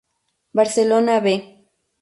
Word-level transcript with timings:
Barcelona 0.57 1.19
"B". 1.21 1.27